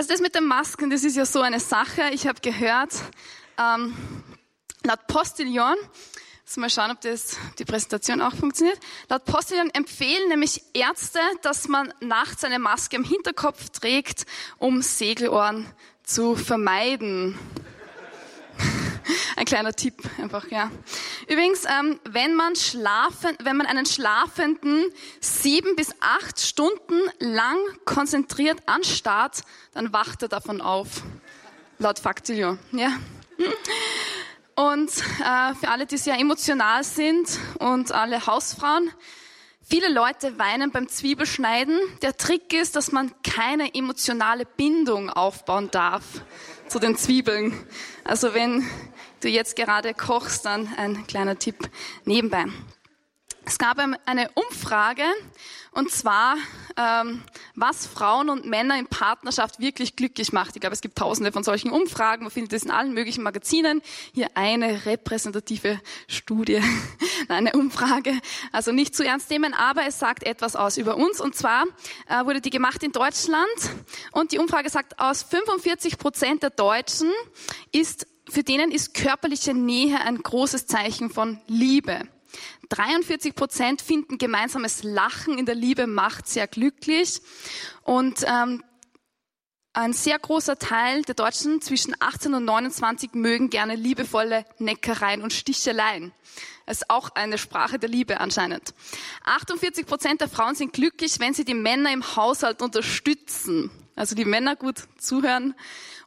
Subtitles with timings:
[0.00, 2.00] Also das mit den Masken, das ist ja so eine Sache.
[2.14, 2.94] Ich habe gehört,
[3.58, 3.94] ähm,
[4.82, 5.76] laut Postillon,
[6.56, 8.78] mal schauen, ob das, die Präsentation auch funktioniert.
[9.10, 14.24] Laut Postillon empfehlen nämlich Ärzte, dass man nachts eine Maske im Hinterkopf trägt,
[14.56, 15.66] um Segelohren
[16.02, 17.38] zu vermeiden.
[19.36, 20.70] Ein kleiner Tipp einfach, ja.
[21.28, 24.84] Übrigens, ähm, wenn man schlafen, wenn man einen Schlafenden
[25.20, 29.42] sieben bis acht Stunden lang konzentriert anstarrt,
[29.72, 31.02] dann wacht er davon auf.
[31.78, 32.92] Laut Faktilio, ja.
[34.54, 38.90] Und äh, für alle, die sehr emotional sind und alle Hausfrauen,
[39.72, 41.78] Viele Leute weinen beim Zwiebelschneiden.
[42.02, 46.02] Der Trick ist, dass man keine emotionale Bindung aufbauen darf
[46.66, 47.52] zu den Zwiebeln.
[48.02, 48.66] Also wenn
[49.20, 51.70] du jetzt gerade kochst, dann ein kleiner Tipp
[52.04, 52.46] nebenbei.
[53.50, 55.02] Es gab eine Umfrage,
[55.72, 56.36] und zwar,
[56.76, 57.24] ähm,
[57.56, 60.54] was Frauen und Männer in Partnerschaft wirklich glücklich macht.
[60.54, 62.22] Ich glaube, es gibt tausende von solchen Umfragen.
[62.22, 63.82] Man findet das in allen möglichen Magazinen.
[64.14, 66.62] Hier eine repräsentative Studie,
[67.28, 68.12] eine Umfrage.
[68.52, 71.20] Also nicht zu ernst nehmen, aber es sagt etwas aus über uns.
[71.20, 71.64] Und zwar
[72.08, 73.48] äh, wurde die gemacht in Deutschland.
[74.12, 77.10] Und die Umfrage sagt aus, 45 Prozent der Deutschen
[77.72, 82.06] ist für denen ist körperliche Nähe ein großes Zeichen von Liebe.
[82.68, 87.20] 43 Prozent finden gemeinsames Lachen in der Liebe macht sehr glücklich.
[87.82, 88.62] Und ähm,
[89.72, 95.32] ein sehr großer Teil der Deutschen zwischen 18 und 29 mögen gerne liebevolle Neckereien und
[95.32, 96.12] Sticheleien.
[96.66, 98.74] Das ist auch eine Sprache der Liebe anscheinend.
[99.24, 103.70] 48 Prozent der Frauen sind glücklich, wenn sie die Männer im Haushalt unterstützen.
[103.94, 105.54] Also die Männer gut zuhören.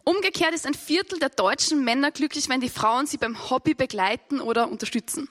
[0.03, 4.41] Umgekehrt ist ein Viertel der deutschen Männer glücklich, wenn die Frauen sie beim Hobby begleiten
[4.41, 5.29] oder unterstützen.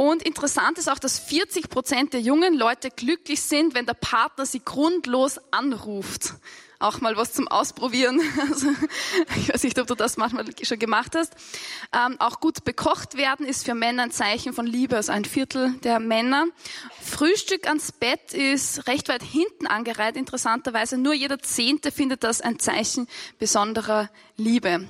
[0.00, 4.46] Und interessant ist auch, dass 40 Prozent der jungen Leute glücklich sind, wenn der Partner
[4.46, 6.34] sie grundlos anruft.
[6.78, 8.20] Auch mal was zum Ausprobieren.
[8.48, 8.68] Also,
[9.36, 11.34] ich weiß nicht, ob du das manchmal schon gemacht hast.
[11.92, 15.74] Ähm, auch gut bekocht werden ist für Männer ein Zeichen von Liebe, also ein Viertel
[15.82, 16.46] der Männer.
[17.02, 20.96] Frühstück ans Bett ist recht weit hinten angereiht, interessanterweise.
[20.96, 23.08] Nur jeder Zehnte findet das ein Zeichen
[23.40, 24.86] besonderer Liebe.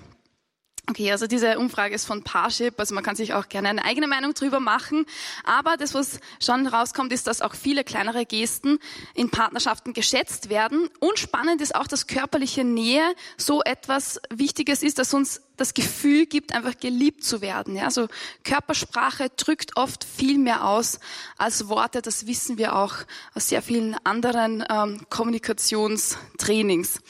[0.91, 4.07] Okay, also diese Umfrage ist von Parship, also man kann sich auch gerne eine eigene
[4.07, 5.05] Meinung drüber machen.
[5.45, 8.79] Aber das, was schon rauskommt, ist, dass auch viele kleinere Gesten
[9.13, 10.89] in Partnerschaften geschätzt werden.
[10.99, 13.03] Und spannend ist auch, dass körperliche Nähe
[13.37, 17.77] so etwas Wichtiges ist, dass uns das Gefühl gibt, einfach geliebt zu werden.
[17.77, 18.09] Ja, also
[18.43, 21.01] Körpersprache drückt oft viel mehr aus
[21.37, 22.01] als Worte.
[22.01, 22.95] Das wissen wir auch
[23.35, 27.01] aus sehr vielen anderen ähm, Kommunikationstrainings.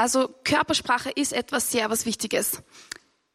[0.00, 2.62] Also Körpersprache ist etwas sehr was Wichtiges.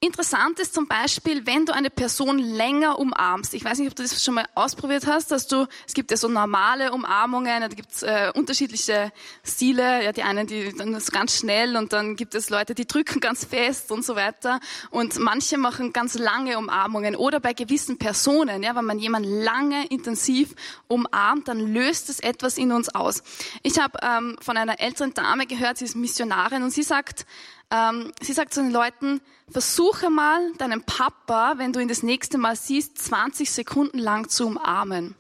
[0.06, 3.56] Interessant ist zum Beispiel, wenn du eine Person länger umarmst.
[3.56, 6.18] Ich weiß nicht, ob du das schon mal ausprobiert hast, dass du, es gibt ja
[6.18, 9.12] so normale Umarmungen, da gibt es äh, unterschiedliche
[9.44, 10.04] Stile.
[10.04, 13.20] Ja, die einen, die dann ist ganz schnell und dann gibt es Leute, die drücken
[13.20, 14.60] ganz fest und so weiter.
[14.92, 17.16] Und manche machen ganz lange Umarmungen.
[17.16, 20.54] Oder bei gewissen Personen, ja, wenn man jemanden lange intensiv
[20.88, 23.24] umarmt, dann löst es etwas in uns aus.
[23.64, 27.26] Ich habe ähm, von einer älteren Dame gehört, sie ist Missionarin und sie sagt,
[27.72, 32.38] ähm, sie sagt zu den Leuten, versuche mal deinen Papa, wenn du ihn das nächste
[32.38, 35.16] Mal siehst, 20 Sekunden lang zu umarmen.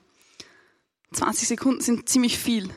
[1.13, 2.69] 20 Sekunden sind ziemlich viel.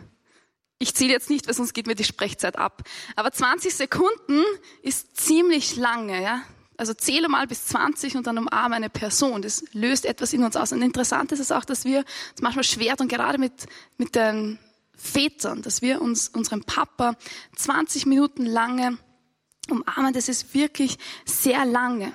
[0.78, 2.82] Ich zähle jetzt nicht, weil sonst geht mir die Sprechzeit ab.
[3.16, 4.42] Aber 20 Sekunden
[4.82, 6.42] ist ziemlich lange, ja.
[6.76, 9.42] Also zähle mal bis 20 und dann umarme eine Person.
[9.42, 10.70] Das löst etwas in uns aus.
[10.70, 12.04] Und interessant ist es auch, dass wir
[12.36, 14.60] es manchmal schwer und gerade mit, mit den
[14.94, 17.16] Vätern, dass wir uns unserem Papa
[17.56, 18.98] 20 Minuten lange
[19.70, 22.12] umarmen, das ist wirklich sehr lange.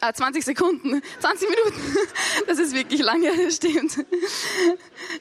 [0.00, 1.96] Ah, 20 Sekunden, 20 Minuten,
[2.46, 4.04] das ist wirklich lange, das stimmt.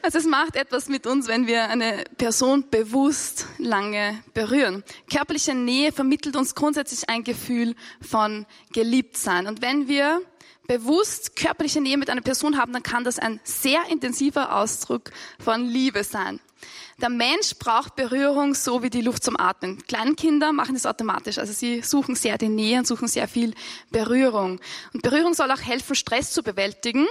[0.02, 4.84] Also es macht etwas mit uns, wenn wir eine Person bewusst lange berühren.
[5.10, 9.48] Körperliche Nähe vermittelt uns grundsätzlich ein Gefühl von geliebt sein.
[9.48, 10.22] Und wenn wir
[10.68, 15.66] bewusst körperliche Nähe mit einer Person haben, dann kann das ein sehr intensiver Ausdruck von
[15.66, 16.40] Liebe sein.
[17.02, 19.84] Der Mensch braucht Berührung so wie die Luft zum Atmen.
[19.88, 21.38] Kleinkinder machen das automatisch.
[21.38, 23.54] Also sie suchen sehr die Nähe und suchen sehr viel
[23.92, 24.60] Berührung.
[24.94, 27.08] Und Berührung soll auch helfen, Stress zu bewältigen.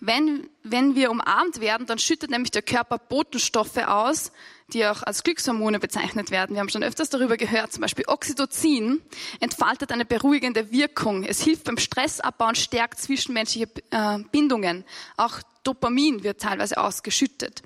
[0.00, 4.30] Wenn, wenn wir umarmt werden, dann schüttet nämlich der Körper Botenstoffe aus,
[4.72, 6.54] die auch als Glückshormone bezeichnet werden.
[6.54, 7.72] Wir haben schon öfters darüber gehört.
[7.72, 9.00] Zum Beispiel Oxytocin
[9.40, 11.24] entfaltet eine beruhigende Wirkung.
[11.24, 14.84] Es hilft beim Stressabbau und stärkt zwischenmenschliche äh, Bindungen.
[15.16, 17.62] Auch Dopamin wird teilweise ausgeschüttet.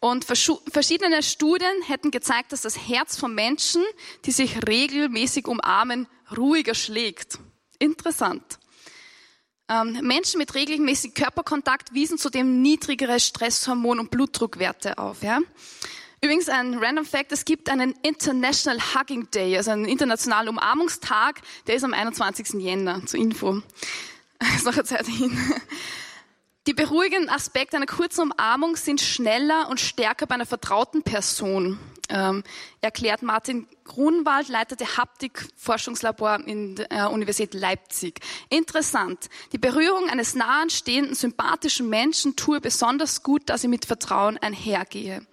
[0.00, 3.82] Und verschiedene Studien hätten gezeigt, dass das Herz von Menschen,
[4.24, 6.06] die sich regelmäßig umarmen,
[6.36, 7.38] ruhiger schlägt.
[7.78, 8.58] Interessant.
[9.68, 15.22] Ähm, Menschen mit regelmäßig Körperkontakt wiesen zudem niedrigere Stresshormon- und Blutdruckwerte auf.
[15.22, 15.40] Ja?
[16.22, 21.76] Übrigens ein Random Fact, es gibt einen International Hugging Day, also einen internationalen Umarmungstag, der
[21.76, 22.60] ist am 21.
[22.60, 23.62] Jänner, zur Info.
[24.56, 25.38] ist noch eine Zeit hin.
[26.66, 31.78] Die beruhigenden Aspekte einer kurzen Umarmung sind schneller und stärker bei einer vertrauten Person,
[32.08, 32.42] ähm,
[32.80, 38.20] erklärt Martin Grunwald, Leiter der Haptik-Forschungslabor in der Universität Leipzig.
[38.48, 39.28] Interessant.
[39.52, 45.24] Die Berührung eines nahen, stehenden, sympathischen Menschen tue besonders gut, dass sie mit Vertrauen einhergehe.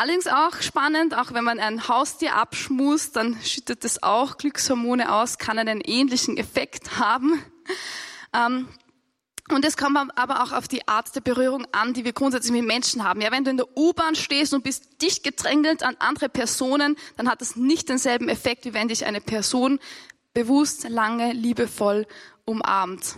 [0.00, 5.36] Allerdings auch spannend, auch wenn man ein Haustier abschmust, dann schüttet es auch Glückshormone aus,
[5.36, 7.44] kann einen ähnlichen Effekt haben.
[8.32, 8.66] Ähm,
[9.50, 12.64] und es kommt aber auch auf die Art der Berührung an, die wir grundsätzlich mit
[12.64, 13.20] Menschen haben.
[13.20, 17.28] Ja, wenn du in der U-Bahn stehst und bist dicht gedrängelt an andere Personen, dann
[17.28, 19.80] hat das nicht denselben Effekt, wie wenn dich eine Person
[20.32, 22.06] bewusst, lange, liebevoll
[22.46, 23.16] umarmt.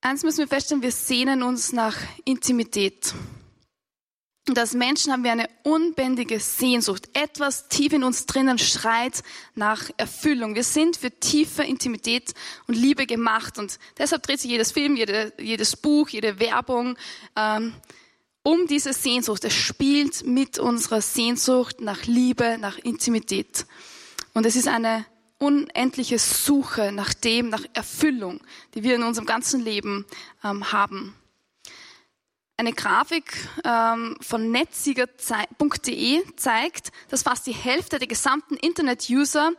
[0.00, 3.14] Eins müssen wir feststellen, wir sehnen uns nach Intimität.
[4.48, 7.08] Und als Menschen haben wir eine unbändige Sehnsucht.
[7.12, 9.22] Etwas tief in uns drinnen schreit
[9.54, 10.54] nach Erfüllung.
[10.54, 12.32] Wir sind für tiefe Intimität
[12.66, 13.58] und Liebe gemacht.
[13.58, 16.96] Und deshalb dreht sich jedes Film, jede, jedes Buch, jede Werbung
[17.36, 17.74] ähm,
[18.42, 19.44] um diese Sehnsucht.
[19.44, 23.66] Es spielt mit unserer Sehnsucht nach Liebe, nach Intimität.
[24.32, 25.04] Und es ist eine
[25.38, 28.40] unendliche Suche nach dem, nach Erfüllung,
[28.74, 30.06] die wir in unserem ganzen Leben
[30.42, 31.14] ähm, haben.
[32.60, 39.52] Eine Grafik ähm, von netzsieger.de zeigt, dass fast die Hälfte der gesamten Internet-User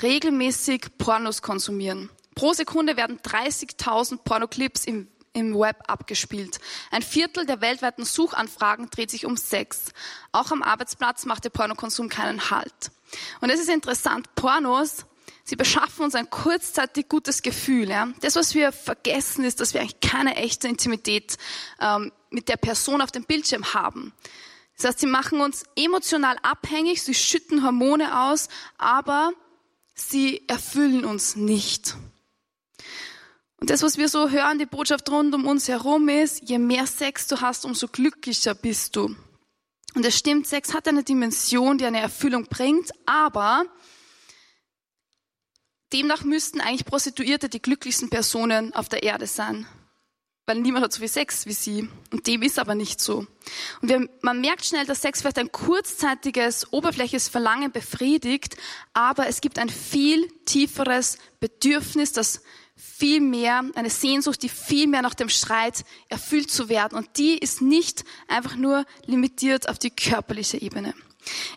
[0.00, 2.08] regelmäßig Pornos konsumieren.
[2.34, 6.60] Pro Sekunde werden 30.000 Pornoclips im, im Web abgespielt.
[6.90, 9.92] Ein Viertel der weltweiten Suchanfragen dreht sich um Sex.
[10.32, 12.90] Auch am Arbeitsplatz macht der Pornokonsum keinen Halt.
[13.42, 15.04] Und es ist interessant, Pornos
[15.50, 17.90] Sie beschaffen uns ein kurzzeitig gutes Gefühl.
[17.90, 18.06] Ja?
[18.20, 21.38] Das, was wir vergessen, ist, dass wir eigentlich keine echte Intimität
[21.80, 24.12] ähm, mit der Person auf dem Bildschirm haben.
[24.76, 28.46] Das heißt, sie machen uns emotional abhängig, sie schütten Hormone aus,
[28.78, 29.32] aber
[29.96, 31.96] sie erfüllen uns nicht.
[33.56, 36.86] Und das, was wir so hören, die Botschaft rund um uns herum ist, je mehr
[36.86, 39.16] Sex du hast, umso glücklicher bist du.
[39.96, 43.66] Und es stimmt, Sex hat eine Dimension, die eine Erfüllung bringt, aber
[45.92, 49.66] Demnach müssten eigentlich Prostituierte die glücklichsten Personen auf der Erde sein.
[50.46, 51.88] Weil niemand hat so viel Sex wie sie.
[52.10, 53.26] Und dem ist aber nicht so.
[53.82, 58.56] Und wir, man merkt schnell, dass Sex vielleicht ein kurzzeitiges, oberflächliches Verlangen befriedigt,
[58.92, 62.42] aber es gibt ein viel tieferes Bedürfnis, das
[62.74, 66.96] viel mehr, eine Sehnsucht, die viel mehr nach dem Schreit erfüllt zu werden.
[66.96, 70.94] Und die ist nicht einfach nur limitiert auf die körperliche Ebene.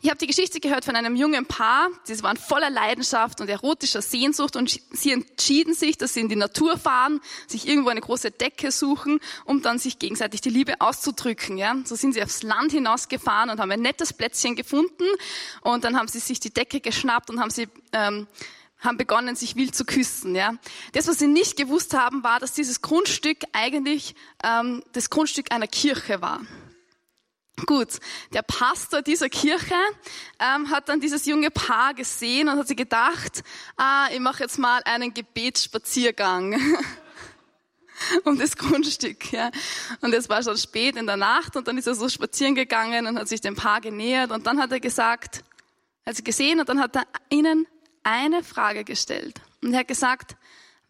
[0.02, 4.02] Ich habe die Geschichte gehört von einem jungen Paar, sie waren voller Leidenschaft und erotischer
[4.02, 8.32] Sehnsucht und sie entschieden sich, dass sie in die Natur fahren, sich irgendwo eine große
[8.32, 11.58] Decke suchen, um dann sich gegenseitig die Liebe auszudrücken.
[11.58, 11.76] Ja?
[11.86, 15.06] So sind sie aufs Land hinausgefahren und haben ein nettes Plätzchen gefunden
[15.62, 18.28] und dann haben sie sich die Decke geschnappt und haben sie ähm,
[18.84, 20.36] haben begonnen, sich wild zu küssen.
[20.36, 20.56] Ja.
[20.92, 25.68] Das, was sie nicht gewusst haben, war, dass dieses Grundstück eigentlich ähm, das Grundstück einer
[25.68, 26.42] Kirche war.
[27.68, 28.00] Gut,
[28.34, 29.76] der Pastor dieser Kirche
[30.40, 33.44] ähm, hat dann dieses junge Paar gesehen und hat sich gedacht,
[33.78, 36.60] ah, ich mache jetzt mal einen Gebetsspaziergang
[38.24, 39.32] um das Grundstück.
[39.32, 39.52] Ja.
[40.02, 43.06] Und es war schon spät in der Nacht und dann ist er so spazieren gegangen
[43.06, 45.44] und hat sich dem Paar genähert und dann hat er gesagt,
[46.06, 47.68] hat sie gesehen und dann hat er ihnen
[48.02, 49.42] eine Frage gestellt.
[49.62, 50.36] Und er hat gesagt,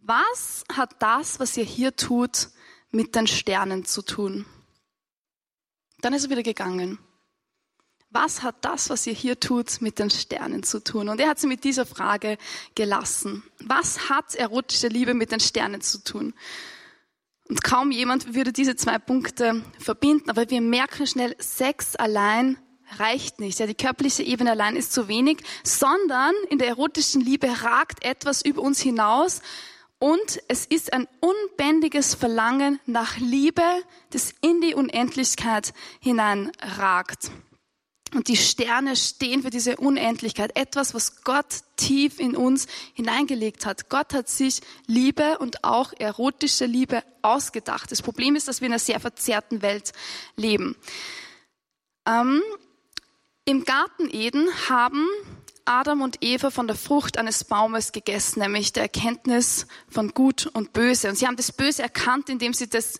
[0.01, 2.47] was hat das, was ihr hier tut,
[2.91, 4.45] mit den Sternen zu tun?
[6.03, 6.99] Dann ist er wieder gegangen.
[8.09, 11.07] Was hat das, was ihr hier tut, mit den Sternen zu tun?
[11.07, 12.37] Und er hat sie mit dieser Frage
[12.75, 13.41] gelassen.
[13.59, 16.33] Was hat erotische Liebe mit den Sternen zu tun?
[17.47, 22.57] Und kaum jemand würde diese zwei Punkte verbinden, aber wir merken schnell, Sex allein
[22.97, 23.59] reicht nicht.
[23.59, 28.43] Ja, die körperliche Ebene allein ist zu wenig, sondern in der erotischen Liebe ragt etwas
[28.43, 29.41] über uns hinaus,
[30.03, 33.63] und es ist ein unbändiges Verlangen nach Liebe,
[34.09, 37.31] das in die Unendlichkeit hineinragt.
[38.13, 43.87] Und die Sterne stehen für diese Unendlichkeit, etwas, was Gott tief in uns hineingelegt hat.
[43.89, 47.89] Gott hat sich Liebe und auch erotische Liebe ausgedacht.
[47.89, 49.93] Das Problem ist, dass wir in einer sehr verzerrten Welt
[50.35, 50.75] leben.
[52.05, 52.43] Ähm,
[53.45, 55.07] Im Garten Eden haben
[55.65, 60.73] Adam und Eva von der Frucht eines Baumes gegessen, nämlich der Erkenntnis von Gut und
[60.73, 61.09] Böse.
[61.09, 62.97] Und sie haben das Böse erkannt, indem sie das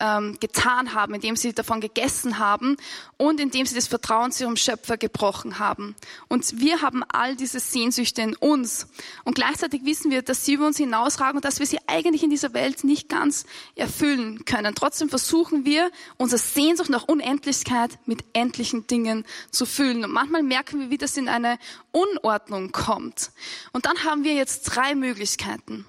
[0.00, 2.76] ähm, getan haben, indem sie davon gegessen haben
[3.16, 5.96] und indem sie das Vertrauen zu ihrem Schöpfer gebrochen haben.
[6.28, 8.86] Und wir haben all diese Sehnsüchte in uns.
[9.24, 12.30] Und gleichzeitig wissen wir, dass sie über uns hinausragen und dass wir sie eigentlich in
[12.30, 14.74] dieser Welt nicht ganz erfüllen können.
[14.74, 20.04] Trotzdem versuchen wir, unsere Sehnsucht nach Unendlichkeit mit endlichen Dingen zu füllen.
[20.04, 21.58] Und manchmal merken wir, wie das in eine
[21.90, 23.32] Unordnung kommt.
[23.72, 25.84] Und dann haben wir jetzt drei Möglichkeiten.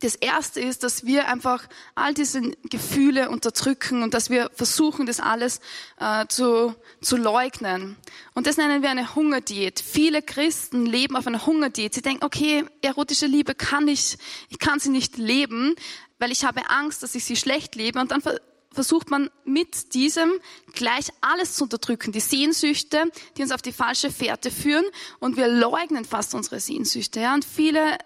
[0.00, 2.40] Das erste ist, dass wir einfach all diese
[2.70, 5.60] Gefühle unterdrücken und dass wir versuchen, das alles
[5.98, 7.96] äh, zu, zu leugnen.
[8.34, 9.80] Und das nennen wir eine Hungerdiät.
[9.80, 11.92] Viele Christen leben auf einer Hungerdiät.
[11.92, 14.16] Sie denken, okay, erotische Liebe kann ich,
[14.48, 15.74] ich kann sie nicht leben,
[16.18, 18.00] weil ich habe Angst, dass ich sie schlecht lebe.
[18.00, 18.22] Und dann
[18.72, 20.32] versucht man mit diesem
[20.72, 24.84] gleich alles zu unterdrücken, die Sehnsüchte, die uns auf die falsche Fährte führen
[25.18, 27.20] und wir leugnen fast unsere Sehnsüchte.
[27.20, 27.34] Ja?
[27.34, 27.98] Und viele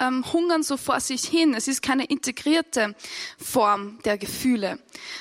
[0.00, 1.54] ähm, hungern so vor sich hin.
[1.54, 2.94] Es ist keine integrierte
[3.38, 4.78] Form der Gefühle.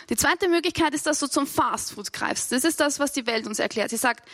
[0.09, 2.51] Die zweite Möglichkeit ist, dass du zum Fastfood greifst.
[2.51, 3.89] Das ist das, was die Welt uns erklärt.
[3.91, 4.27] Sie sagt,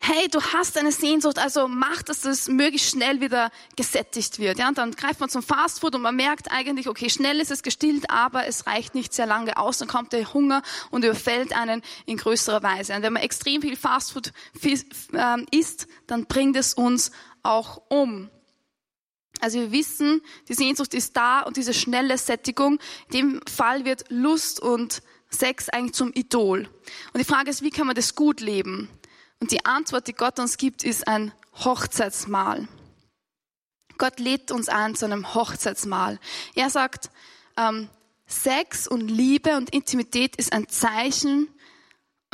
[0.00, 4.58] hey, du hast eine Sehnsucht, also mach, dass das möglichst schnell wieder gesättigt wird.
[4.58, 7.62] Ja, und dann greift man zum Fastfood und man merkt eigentlich, okay, schnell ist es
[7.62, 9.78] gestillt, aber es reicht nicht sehr lange aus.
[9.78, 12.94] Dann kommt der Hunger und überfällt einen in größerer Weise.
[12.94, 14.32] Und wenn man extrem viel Fastfood
[14.62, 17.10] ähm, isst, dann bringt es uns
[17.42, 18.30] auch um.
[19.40, 22.78] Also wir wissen, die Sehnsucht ist da und diese schnelle Sättigung,
[23.10, 26.68] in dem Fall wird Lust und Sex eigentlich zum Idol.
[27.12, 28.88] Und die Frage ist, wie kann man das gut leben?
[29.40, 32.68] Und die Antwort, die Gott uns gibt, ist ein Hochzeitsmahl.
[33.98, 36.18] Gott lädt uns ein zu einem Hochzeitsmahl.
[36.54, 37.10] Er sagt,
[37.56, 37.88] ähm,
[38.26, 41.48] Sex und Liebe und Intimität ist ein Zeichen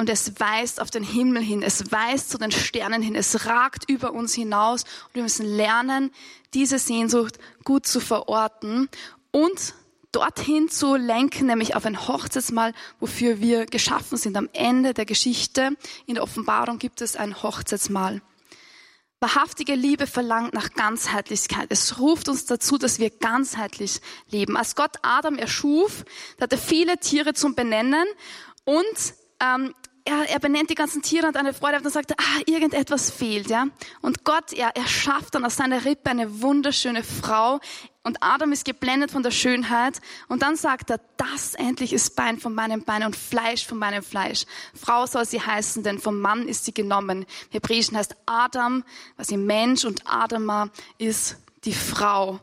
[0.00, 3.84] und es weist auf den Himmel hin, es weist zu den Sternen hin, es ragt
[3.86, 6.10] über uns hinaus und wir müssen lernen,
[6.54, 8.88] diese Sehnsucht gut zu verorten
[9.30, 9.74] und
[10.10, 14.38] dorthin zu lenken, nämlich auf ein Hochzeitsmahl, wofür wir geschaffen sind.
[14.38, 15.76] Am Ende der Geschichte
[16.06, 18.22] in der Offenbarung gibt es ein Hochzeitsmahl.
[19.20, 21.66] Wahrhaftige Liebe verlangt nach Ganzheitlichkeit.
[21.68, 24.56] Es ruft uns dazu, dass wir ganzheitlich leben.
[24.56, 26.06] Als Gott Adam erschuf,
[26.40, 28.06] hat er viele Tiere zum Benennen
[28.64, 32.16] und ähm, er, er benennt die ganzen Tiere und eine Freude und dann sagt er,
[32.18, 33.66] ah, irgendetwas fehlt, ja.
[34.00, 37.60] Und Gott, er, er schafft dann aus seiner Rippe eine wunderschöne Frau
[38.02, 42.38] und Adam ist geblendet von der Schönheit und dann sagt er, das endlich ist Bein
[42.38, 44.46] von meinem Bein und Fleisch von meinem Fleisch.
[44.74, 47.22] Frau soll sie heißen, denn vom Mann ist sie genommen.
[47.22, 48.84] Im Hebräischen heißt Adam,
[49.16, 52.40] was sie Mensch und Adama ist die Frau.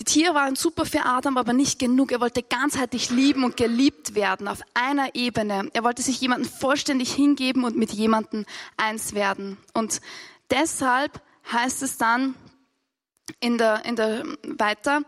[0.00, 2.10] Die Tiere waren super für Adam, aber nicht genug.
[2.10, 5.68] Er wollte ganzheitlich lieben und geliebt werden auf einer Ebene.
[5.74, 8.46] Er wollte sich jemandem vollständig hingeben und mit jemandem
[8.78, 9.58] eins werden.
[9.74, 10.00] Und
[10.48, 11.20] deshalb
[11.52, 12.34] heißt es dann
[13.40, 15.02] in der, in der weiter,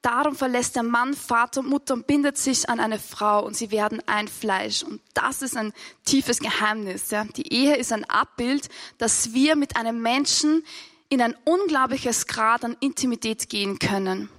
[0.00, 3.70] darum verlässt der Mann Vater und Mutter und bindet sich an eine Frau und sie
[3.70, 4.82] werden ein Fleisch.
[4.82, 5.74] Und das ist ein
[6.06, 7.10] tiefes Geheimnis.
[7.10, 7.24] Ja.
[7.24, 10.64] Die Ehe ist ein Abbild, dass wir mit einem Menschen
[11.10, 14.30] in ein unglaubliches Grad an Intimität gehen können.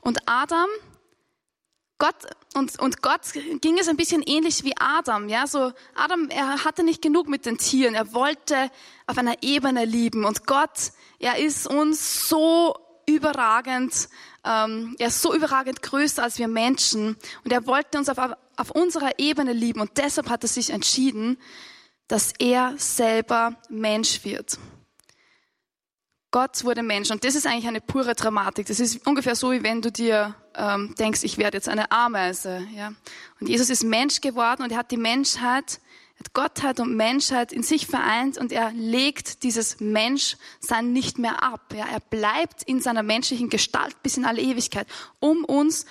[0.00, 0.68] Und Adam,
[1.98, 2.14] Gott,
[2.54, 3.20] und, und Gott
[3.60, 7.44] ging es ein bisschen ähnlich wie Adam, ja, so Adam, er hatte nicht genug mit
[7.46, 8.70] den Tieren, er wollte
[9.06, 12.74] auf einer Ebene lieben und Gott, er ist uns so
[13.06, 14.08] überragend,
[14.44, 18.18] ähm, er ist so überragend größer als wir Menschen und er wollte uns auf,
[18.56, 21.38] auf unserer Ebene lieben und deshalb hat er sich entschieden,
[22.08, 24.58] dass er selber Mensch wird.
[26.30, 27.10] Gott wurde Mensch.
[27.10, 28.66] Und das ist eigentlich eine pure Dramatik.
[28.66, 32.66] Das ist ungefähr so, wie wenn du dir ähm, denkst, ich werde jetzt eine Ameise.
[32.74, 32.92] Ja?
[33.40, 35.80] Und Jesus ist Mensch geworden und er hat die Menschheit,
[36.18, 41.74] hat Gottheit und Menschheit in sich vereint und er legt dieses Menschsein nicht mehr ab.
[41.74, 41.86] Ja?
[41.86, 44.86] Er bleibt in seiner menschlichen Gestalt bis in alle Ewigkeit,
[45.18, 45.84] um uns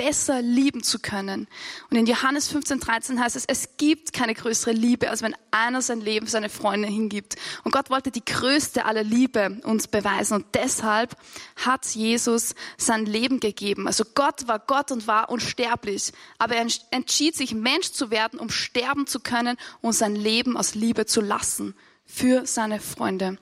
[0.00, 1.46] besser lieben zu können.
[1.90, 5.82] Und in Johannes 15, 13 heißt es, es gibt keine größere Liebe, als wenn einer
[5.82, 7.36] sein Leben für seine Freunde hingibt.
[7.64, 10.36] Und Gott wollte die größte aller Liebe uns beweisen.
[10.36, 11.14] Und deshalb
[11.56, 13.86] hat Jesus sein Leben gegeben.
[13.86, 16.12] Also Gott war Gott und war unsterblich.
[16.38, 20.74] Aber er entschied sich, Mensch zu werden, um sterben zu können und sein Leben aus
[20.74, 21.74] Liebe zu lassen
[22.06, 23.36] für seine Freunde.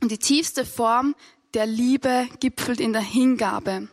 [0.00, 1.16] Und die tiefste Form
[1.52, 3.88] der Liebe gipfelt in der Hingabe.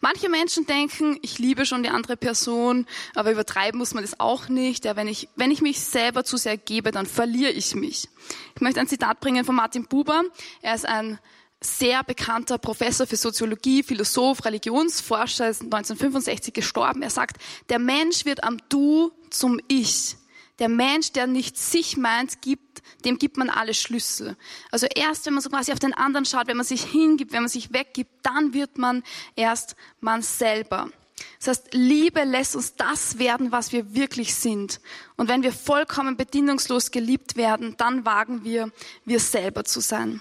[0.00, 4.48] Manche Menschen denken, ich liebe schon die andere Person, aber übertreiben muss man das auch
[4.48, 4.84] nicht.
[4.84, 8.08] Ja, wenn, ich, wenn ich mich selber zu sehr gebe, dann verliere ich mich.
[8.54, 10.22] Ich möchte ein Zitat bringen von Martin Buber.
[10.62, 11.18] Er ist ein
[11.62, 17.02] sehr bekannter Professor für Soziologie, Philosoph, Religionsforscher, ist 1965 gestorben.
[17.02, 17.36] Er sagt,
[17.68, 20.16] der Mensch wird am Du zum Ich.
[20.60, 24.36] Der Mensch, der nicht sich meint, gibt, dem gibt man alle Schlüssel.
[24.70, 27.42] Also erst, wenn man so quasi auf den anderen schaut, wenn man sich hingibt, wenn
[27.42, 29.02] man sich weggibt, dann wird man
[29.36, 30.90] erst man selber.
[31.38, 34.80] Das heißt, Liebe lässt uns das werden, was wir wirklich sind.
[35.16, 38.70] Und wenn wir vollkommen bedingungslos geliebt werden, dann wagen wir,
[39.04, 40.20] wir selber zu sein.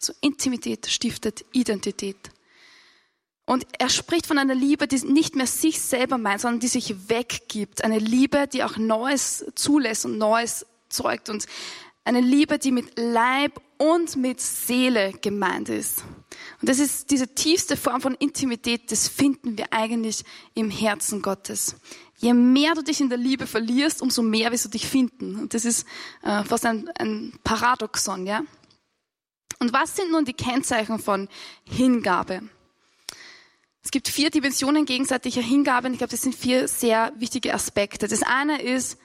[0.00, 2.30] Also Intimität stiftet Identität.
[3.46, 7.08] Und er spricht von einer Liebe, die nicht mehr sich selber meint, sondern die sich
[7.08, 7.84] weggibt.
[7.84, 11.28] Eine Liebe, die auch Neues zulässt und Neues zeugt.
[11.28, 11.46] Und
[12.04, 16.04] eine Liebe, die mit Leib und mit Seele gemeint ist.
[16.60, 20.24] Und das ist diese tiefste Form von Intimität, das finden wir eigentlich
[20.54, 21.76] im Herzen Gottes.
[22.16, 25.36] Je mehr du dich in der Liebe verlierst, umso mehr wirst du dich finden.
[25.36, 25.86] Und das ist
[26.22, 28.42] äh, fast ein, ein Paradoxon, ja.
[29.58, 31.28] Und was sind nun die Kennzeichen von
[31.64, 32.42] Hingabe?
[33.84, 38.08] Es gibt vier Dimensionen gegenseitiger Hingabe und ich glaube, das sind vier sehr wichtige Aspekte.
[38.08, 38.98] Das eine ist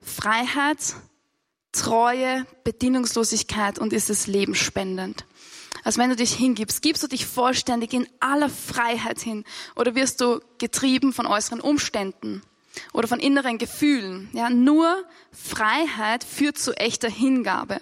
[0.00, 0.94] Freiheit,
[1.72, 5.24] Treue, Bedingungslosigkeit und ist es lebensspendend.
[5.82, 9.44] Also wenn du dich hingibst, gibst du dich vollständig in aller Freiheit hin
[9.76, 12.42] oder wirst du getrieben von äußeren Umständen
[12.92, 14.28] oder von inneren Gefühlen.
[14.32, 17.80] Ja, nur Freiheit führt zu echter Hingabe.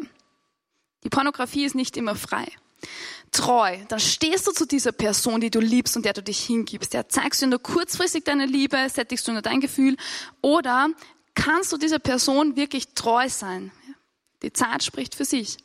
[1.05, 2.47] Die Pornografie ist nicht immer frei.
[3.39, 6.93] Treu, dann stehst du zu dieser Person, die du liebst und der du dich hingibst.
[6.93, 9.97] Ja, zeigst du nur kurzfristig deine Liebe, sättigst du nur dein Gefühl
[10.41, 10.89] oder
[11.35, 13.71] kannst du dieser Person wirklich treu sein?
[14.43, 15.57] Die Zeit spricht für sich.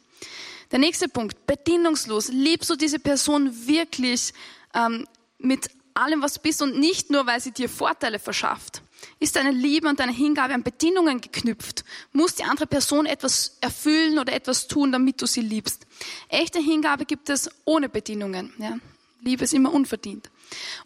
[0.72, 2.28] Der nächste Punkt, bedingungslos.
[2.28, 4.34] Liebst du diese Person wirklich
[4.76, 5.08] ähm,
[5.40, 8.84] mit allem, was du bist und nicht nur, weil sie dir Vorteile verschafft?
[9.24, 11.86] Ist deine Liebe und deine Hingabe an Bedingungen geknüpft?
[12.12, 15.88] Muss die andere Person etwas erfüllen oder etwas tun, damit du sie liebst?
[16.28, 18.52] Echte Hingabe gibt es ohne Bedingungen.
[18.58, 18.80] Ja?
[19.22, 20.30] Liebe ist immer unverdient.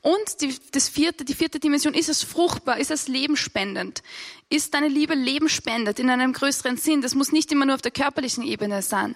[0.02, 4.04] Und die, das vierte, die vierte Dimension, ist es fruchtbar, ist es lebenspendend?
[4.50, 7.02] Ist deine Liebe lebenspendend in einem größeren Sinn?
[7.02, 9.16] Das muss nicht immer nur auf der körperlichen Ebene sein.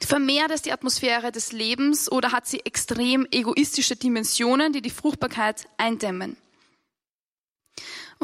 [0.00, 5.68] Vermehrt es die Atmosphäre des Lebens oder hat sie extrem egoistische Dimensionen, die die Fruchtbarkeit
[5.76, 6.38] eindämmen?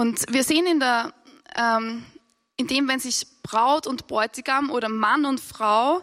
[0.01, 1.13] Und wir sehen in der,
[1.55, 2.07] ähm,
[2.57, 6.03] in dem, wenn sich Braut und Bräutigam oder Mann und Frau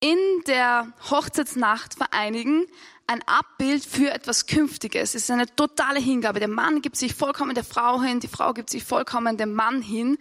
[0.00, 2.66] in der Hochzeitsnacht vereinigen,
[3.06, 5.14] ein Abbild für etwas Künftiges.
[5.14, 6.40] Es ist eine totale Hingabe.
[6.40, 9.80] Der Mann gibt sich vollkommen der Frau hin, die Frau gibt sich vollkommen dem Mann
[9.80, 10.18] hin.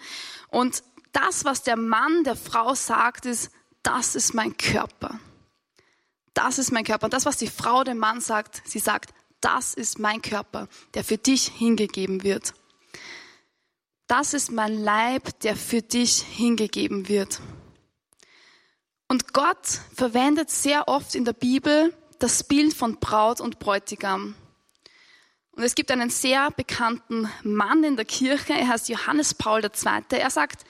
[0.50, 3.50] Und das, was der Mann der Frau sagt, ist,
[3.82, 5.20] das ist mein Körper.
[6.36, 7.06] Das ist mein Körper.
[7.06, 11.04] Und das, was die Frau dem Mann sagt, sie sagt, das ist mein Körper, der
[11.04, 12.54] für dich hingegeben wird.
[14.08, 17.42] Das ist mein Leib, der für dich hingegeben wird.
[19.10, 24.36] Und Gott verwendet sehr oft in der Bibel das Bild von Braut und Bräutigam.
[25.52, 30.02] Und es gibt einen sehr bekannten Mann in der Kirche, er heißt Johannes Paul II.
[30.12, 30.66] Er sagt,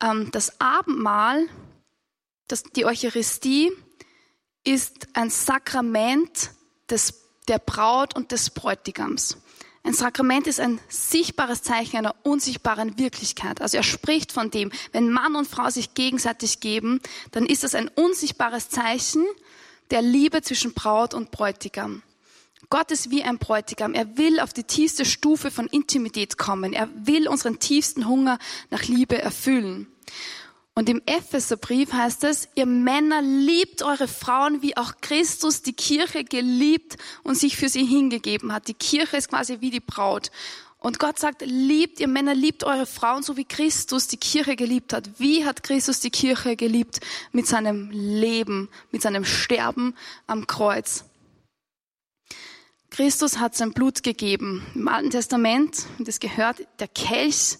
[0.00, 1.48] ähm, das Abendmahl,
[2.76, 3.72] die Eucharistie
[4.64, 6.50] ist ein Sakrament
[6.88, 9.38] des, der Braut und des Bräutigams.
[9.86, 13.60] Ein Sakrament ist ein sichtbares Zeichen einer unsichtbaren Wirklichkeit.
[13.62, 17.76] Also er spricht von dem, wenn Mann und Frau sich gegenseitig geben, dann ist das
[17.76, 19.24] ein unsichtbares Zeichen
[19.92, 22.02] der Liebe zwischen Braut und Bräutigam.
[22.68, 23.94] Gott ist wie ein Bräutigam.
[23.94, 26.72] Er will auf die tiefste Stufe von Intimität kommen.
[26.72, 29.86] Er will unseren tiefsten Hunger nach Liebe erfüllen.
[30.78, 36.22] Und im Epheserbrief heißt es, ihr Männer liebt eure Frauen, wie auch Christus die Kirche
[36.22, 38.68] geliebt und sich für sie hingegeben hat.
[38.68, 40.30] Die Kirche ist quasi wie die Braut.
[40.78, 44.92] Und Gott sagt, liebt ihr Männer, liebt eure Frauen, so wie Christus die Kirche geliebt
[44.92, 45.18] hat.
[45.18, 47.00] Wie hat Christus die Kirche geliebt?
[47.32, 49.94] Mit seinem Leben, mit seinem Sterben
[50.26, 51.06] am Kreuz.
[52.90, 54.62] Christus hat sein Blut gegeben.
[54.74, 57.56] Im Alten Testament, das gehört, der Kelch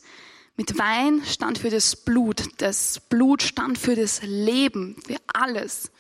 [0.57, 2.43] mit Wein stand für das Blut.
[2.59, 5.91] Das Blut stand für das Leben, für alles.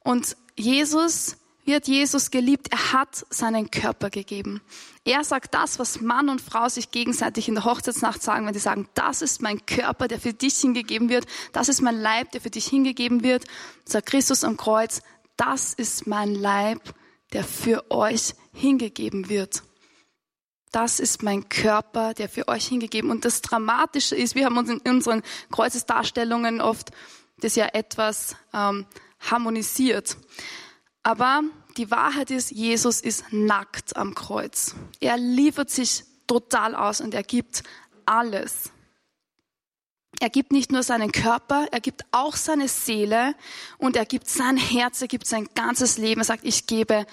[0.00, 1.36] Und Jesus,
[1.66, 2.68] hat Jesus geliebt?
[2.70, 4.60] Er hat seinen Körper gegeben.
[5.04, 8.60] Er sagt das, was Mann und Frau sich gegenseitig in der Hochzeitsnacht sagen, wenn sie
[8.60, 11.26] sagen, das ist mein Körper, der für dich hingegeben wird.
[11.52, 13.44] Das ist mein Leib, der für dich hingegeben wird.
[13.84, 15.00] Sagt Christus am Kreuz,
[15.36, 16.94] das ist mein Leib,
[17.32, 19.62] der für euch hingegeben wird
[20.74, 23.10] das ist mein Körper, der für euch hingegeben.
[23.10, 26.90] Und das Dramatische ist, wir haben uns in unseren Kreuzesdarstellungen oft
[27.38, 28.86] das ja etwas ähm,
[29.20, 30.16] harmonisiert.
[31.02, 31.42] Aber
[31.76, 34.74] die Wahrheit ist, Jesus ist nackt am Kreuz.
[35.00, 37.62] Er liefert sich total aus und er gibt
[38.06, 38.70] alles.
[40.20, 43.34] Er gibt nicht nur seinen Körper, er gibt auch seine Seele
[43.78, 46.20] und er gibt sein Herz, er gibt sein ganzes Leben.
[46.20, 47.04] Er sagt, ich gebe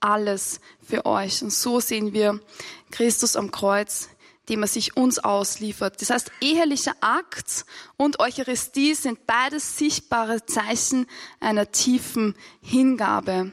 [0.00, 1.42] alles für euch.
[1.42, 2.40] Und so sehen wir
[2.90, 4.08] Christus am Kreuz,
[4.48, 6.00] dem er sich uns ausliefert.
[6.00, 11.06] Das heißt, ehelicher Akt und Eucharistie sind beides sichtbare Zeichen
[11.40, 13.52] einer tiefen Hingabe.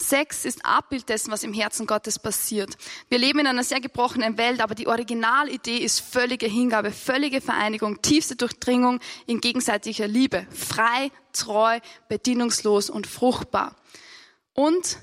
[0.00, 2.76] Sex ist Abbild dessen, was im Herzen Gottes passiert.
[3.08, 8.00] Wir leben in einer sehr gebrochenen Welt, aber die Originalidee ist völlige Hingabe, völlige Vereinigung,
[8.00, 10.46] tiefste Durchdringung in gegenseitiger Liebe.
[10.50, 13.74] Frei, treu, bedienungslos und fruchtbar.
[14.54, 14.98] Und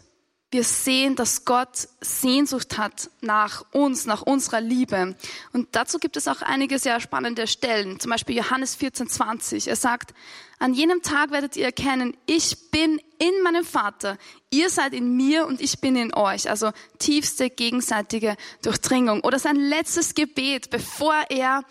[0.56, 5.18] wir sehen, dass Gott Sehnsucht hat nach uns, nach unserer Liebe.
[5.52, 8.00] Und dazu gibt es auch einige sehr spannende Stellen.
[8.00, 9.68] Zum Beispiel Johannes 14, 20.
[9.68, 10.14] Er sagt,
[10.58, 14.18] an jenem Tag werdet ihr erkennen, ich bin in meinem Vater,
[14.50, 16.50] ihr seid in mir und ich bin in euch.
[16.50, 19.26] Also tiefste gegenseitige Durchdringung.
[19.26, 21.66] Oder sein letztes Gebet, bevor er,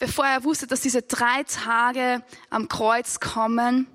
[0.00, 3.86] bevor er wusste, dass diese drei Tage am Kreuz kommen,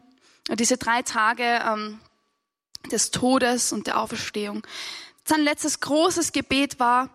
[0.57, 1.99] diese drei Tage, ähm,
[2.91, 4.65] des Todes und der Auferstehung.
[5.25, 7.09] Sein letztes großes Gebet war,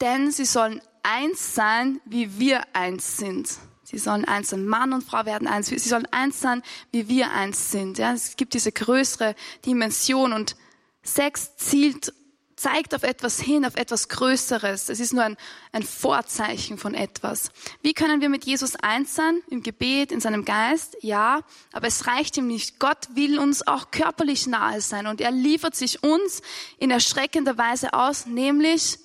[0.00, 3.48] denn sie sollen eins sein, wie wir eins sind.
[3.82, 4.66] Sie sollen eins sein.
[4.66, 5.68] Mann und Frau werden eins.
[5.68, 7.96] Sie sollen eins sein, wie wir eins sind.
[7.96, 10.56] Ja, es gibt diese größere Dimension und
[11.02, 12.12] Sex zielt
[12.58, 14.88] zeigt auf etwas hin, auf etwas Größeres.
[14.88, 15.36] Es ist nur ein,
[15.72, 17.50] ein Vorzeichen von etwas.
[17.82, 19.40] Wie können wir mit Jesus eins sein?
[19.48, 20.96] Im Gebet, in seinem Geist?
[21.00, 21.40] Ja,
[21.72, 22.78] aber es reicht ihm nicht.
[22.78, 26.42] Gott will uns auch körperlich nahe sein und er liefert sich uns
[26.78, 28.98] in erschreckender Weise aus, nämlich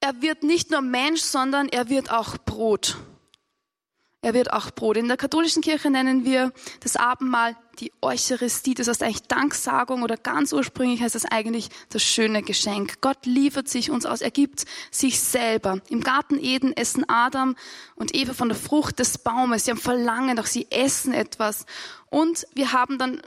[0.00, 2.96] er wird nicht nur Mensch, sondern er wird auch Brot.
[4.22, 4.96] Er wird auch Brot.
[4.96, 8.74] In der katholischen Kirche nennen wir das Abendmahl die Eucharistie.
[8.74, 13.00] Das heißt eigentlich Danksagung oder ganz ursprünglich heißt es eigentlich das schöne Geschenk.
[13.00, 14.20] Gott liefert sich uns aus.
[14.20, 15.80] Er gibt sich selber.
[15.88, 17.56] Im Garten Eden essen Adam
[17.94, 19.64] und Eva von der Frucht des Baumes.
[19.64, 21.66] Sie haben Verlangen, doch sie essen etwas.
[22.10, 23.22] Und wir haben dann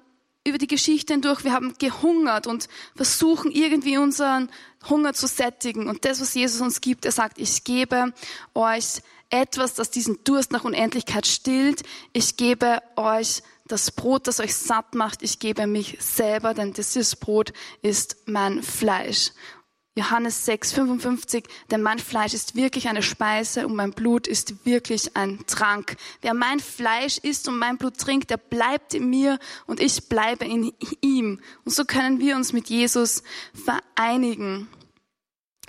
[0.46, 4.50] über die Geschichte hindurch, wir haben gehungert und versuchen irgendwie unseren
[4.90, 5.88] Hunger zu sättigen.
[5.88, 8.14] Und das, was Jesus uns gibt, er sagt, ich gebe
[8.54, 11.82] euch etwas, das diesen Durst nach Unendlichkeit stillt.
[12.12, 15.24] Ich gebe euch das Brot, das euch satt macht.
[15.24, 19.32] Ich gebe mich selber, denn dieses Brot ist mein Fleisch.
[19.96, 25.16] Johannes 6, 55, denn mein Fleisch ist wirklich eine Speise und mein Blut ist wirklich
[25.16, 25.98] ein Trank.
[26.22, 30.46] Wer mein Fleisch isst und mein Blut trinkt, der bleibt in mir und ich bleibe
[30.46, 31.42] in ihm.
[31.64, 33.22] Und so können wir uns mit Jesus
[33.54, 34.68] vereinigen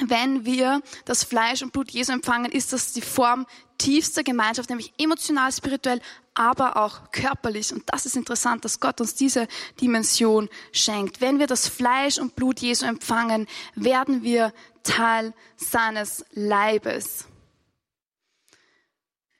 [0.01, 3.47] wenn wir das Fleisch und Blut Jesu empfangen, ist das die Form
[3.79, 6.01] tiefster Gemeinschaft, nämlich emotional, spirituell,
[6.35, 7.73] aber auch körperlich.
[7.73, 9.47] Und das ist interessant, dass Gott uns diese
[9.81, 11.21] Dimension schenkt.
[11.21, 14.53] Wenn wir das Fleisch und Blut Jesu empfangen, werden wir
[14.83, 17.27] Teil seines Leibes.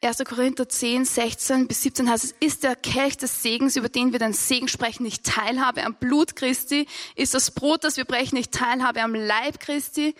[0.05, 0.19] 1.
[0.25, 4.19] Korinther 10, 16 bis 17 heißt es, ist der Kelch des Segens, über den wir
[4.19, 6.87] den Segen sprechen, nicht Teilhabe am Blut Christi?
[7.17, 10.15] Ist das Brot, das wir brechen, nicht Teilhabe am Leib Christi?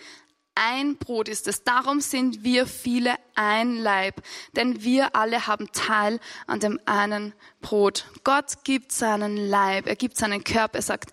[0.55, 1.63] Ein Brot ist es.
[1.63, 4.21] Darum sind wir viele ein Leib,
[4.55, 8.05] denn wir alle haben Teil an dem einen Brot.
[8.23, 11.11] Gott gibt seinen Leib, er gibt seinen Körper, er sagt,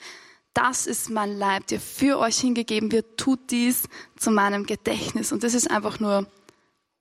[0.55, 5.33] das ist mein Leib, der für euch hingegeben wird, tut dies zu meinem Gedächtnis.
[5.33, 6.27] Und das ist einfach nur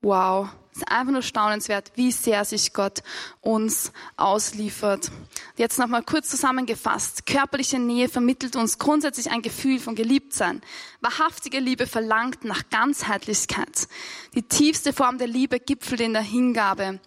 [0.01, 0.49] wow.
[0.73, 3.03] Es ist einfach nur staunenswert, wie sehr sich Gott
[3.41, 5.11] uns ausliefert.
[5.57, 7.25] Jetzt nochmal kurz zusammengefasst.
[7.25, 10.61] Körperliche Nähe vermittelt uns grundsätzlich ein Gefühl von Geliebtsein.
[11.01, 13.87] Wahrhaftige Liebe verlangt nach Ganzheitlichkeit.
[14.33, 16.99] Die tiefste Form der Liebe gipfelt in der Hingabe.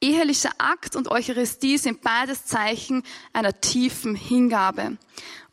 [0.00, 4.96] Ehelicher Akt und Eucharistie sind beides Zeichen einer tiefen Hingabe.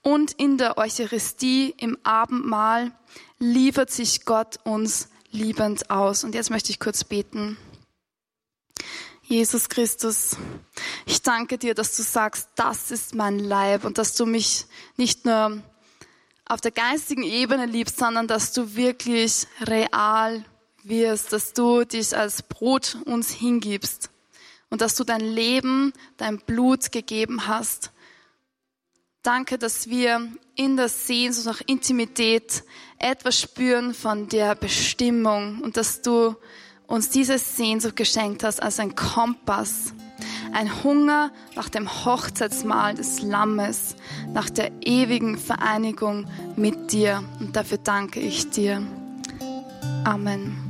[0.04, 2.92] Und in der Eucharistie, im Abendmahl,
[3.40, 6.24] liefert sich Gott uns liebend aus.
[6.24, 7.58] Und jetzt möchte ich kurz beten.
[9.24, 10.38] Jesus Christus,
[11.06, 15.26] ich danke dir, dass du sagst, das ist mein Leib und dass du mich nicht
[15.26, 15.62] nur
[16.46, 20.46] auf der geistigen Ebene liebst, sondern dass du wirklich real
[20.84, 24.10] wirst, dass du dich als Brot uns hingibst
[24.70, 27.92] und dass du dein Leben, dein Blut gegeben hast.
[29.24, 32.64] Danke, dass wir in der Sehnsucht nach Intimität
[33.00, 36.36] etwas spüren von der Bestimmung und dass du
[36.88, 39.94] uns diese Sehnsucht geschenkt hast als ein Kompass,
[40.54, 43.96] ein Hunger nach dem Hochzeitsmahl des Lammes,
[44.34, 47.24] nach der ewigen Vereinigung mit dir.
[47.40, 48.82] Und dafür danke ich dir.
[50.06, 50.67] Amen.